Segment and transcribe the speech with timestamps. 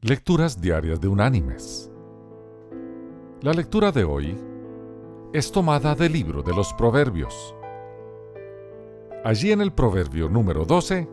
[0.00, 1.90] Lecturas Diarias de Unánimes.
[3.42, 4.38] La lectura de hoy
[5.32, 7.56] es tomada del libro de los Proverbios.
[9.24, 11.08] Allí en el Proverbio número 12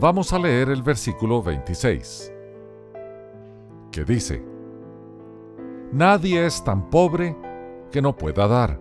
[0.00, 2.32] vamos a leer el versículo 26,
[3.90, 4.44] que dice,
[5.90, 7.36] Nadie es tan pobre
[7.90, 8.80] que no pueda dar.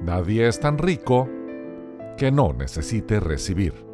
[0.00, 1.28] Nadie es tan rico
[2.16, 3.87] que no necesite recibir.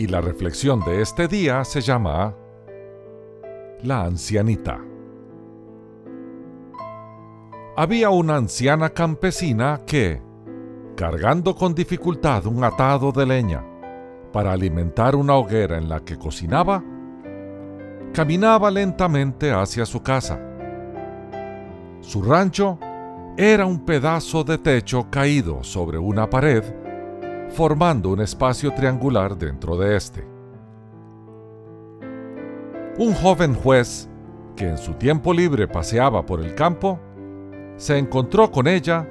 [0.00, 2.34] Y la reflexión de este día se llama
[3.82, 4.80] La ancianita.
[7.76, 10.22] Había una anciana campesina que,
[10.96, 13.62] cargando con dificultad un atado de leña
[14.32, 16.82] para alimentar una hoguera en la que cocinaba,
[18.14, 20.40] caminaba lentamente hacia su casa.
[22.00, 22.78] Su rancho
[23.36, 26.79] era un pedazo de techo caído sobre una pared
[27.50, 30.26] formando un espacio triangular dentro de este.
[32.98, 34.08] Un joven juez,
[34.56, 37.00] que en su tiempo libre paseaba por el campo,
[37.76, 39.08] se encontró con ella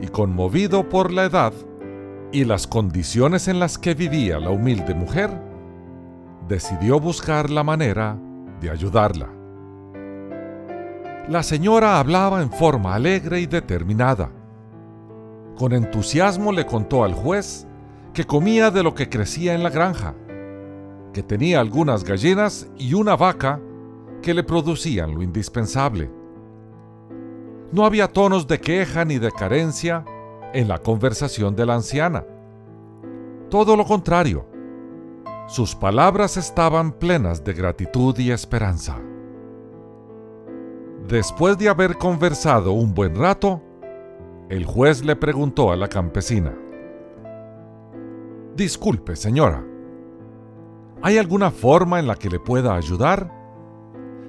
[0.00, 1.52] y conmovido por la edad
[2.32, 5.30] y las condiciones en las que vivía la humilde mujer,
[6.48, 8.18] decidió buscar la manera
[8.60, 9.28] de ayudarla.
[11.28, 14.30] La señora hablaba en forma alegre y determinada
[15.56, 17.66] con entusiasmo le contó al juez
[18.14, 20.14] que comía de lo que crecía en la granja,
[21.12, 23.60] que tenía algunas gallinas y una vaca
[24.20, 26.10] que le producían lo indispensable.
[27.72, 30.04] No había tonos de queja ni de carencia
[30.52, 32.24] en la conversación de la anciana.
[33.48, 34.46] Todo lo contrario,
[35.46, 38.98] sus palabras estaban plenas de gratitud y esperanza.
[41.08, 43.60] Después de haber conversado un buen rato,
[44.48, 46.54] el juez le preguntó a la campesina,
[48.56, 49.64] Disculpe, señora,
[51.02, 53.32] ¿hay alguna forma en la que le pueda ayudar?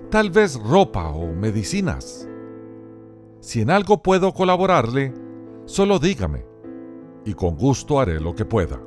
[0.10, 2.30] Tal vez ropa o medicinas.
[3.42, 5.14] Si en algo puedo colaborarle,
[5.66, 6.46] solo dígame,
[7.26, 8.80] y con gusto haré lo que pueda.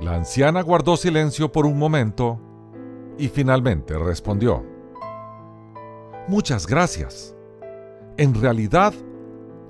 [0.00, 2.40] La anciana guardó silencio por un momento
[3.16, 4.64] y finalmente respondió,
[6.26, 7.36] Muchas gracias.
[8.16, 8.92] En realidad,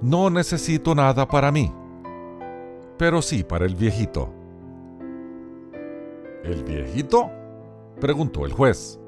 [0.00, 1.72] no necesito nada para mí,
[2.98, 4.28] pero sí para el viejito.
[6.44, 7.30] ¿El viejito?
[8.00, 8.98] preguntó el juez.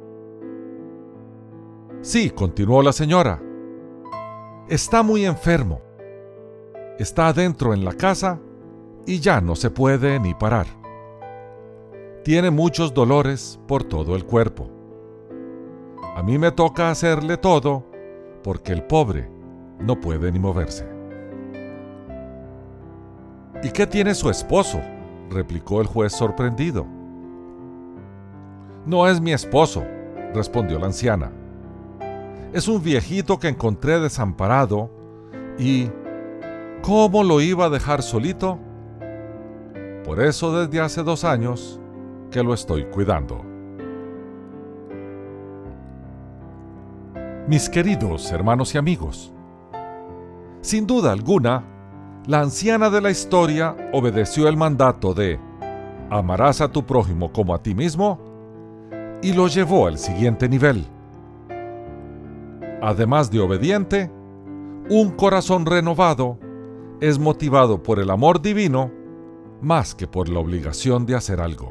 [2.00, 3.42] Sí, continuó la señora.
[4.68, 5.80] Está muy enfermo.
[6.98, 8.40] Está adentro en la casa
[9.06, 10.66] y ya no se puede ni parar.
[12.22, 14.70] Tiene muchos dolores por todo el cuerpo.
[16.14, 17.84] A mí me toca hacerle todo
[18.42, 19.28] porque el pobre
[19.80, 20.94] no puede ni moverse.
[23.64, 24.80] ¿Y qué tiene su esposo?
[25.30, 26.86] replicó el juez sorprendido.
[28.84, 29.82] No es mi esposo,
[30.34, 31.32] respondió la anciana.
[32.52, 34.91] Es un viejito que encontré desamparado
[35.58, 35.91] y...
[36.82, 38.58] ¿Cómo lo iba a dejar solito?
[40.04, 41.81] Por eso desde hace dos años
[42.31, 43.42] que lo estoy cuidando.
[47.48, 49.32] Mis queridos hermanos y amigos,
[50.60, 51.73] sin duda alguna,
[52.26, 55.38] la anciana de la historia obedeció el mandato de
[56.08, 58.18] amarás a tu prójimo como a ti mismo
[59.22, 60.86] y lo llevó al siguiente nivel.
[62.80, 64.10] Además de obediente,
[64.88, 66.38] un corazón renovado
[67.00, 68.90] es motivado por el amor divino
[69.60, 71.70] más que por la obligación de hacer algo.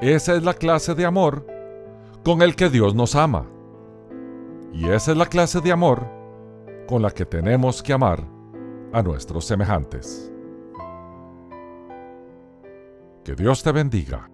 [0.00, 1.46] Esa es la clase de amor
[2.24, 3.46] con el que Dios nos ama.
[4.72, 6.06] Y esa es la clase de amor
[6.86, 8.31] con la que tenemos que amar
[8.92, 10.30] a nuestros semejantes.
[13.24, 14.31] Que Dios te bendiga.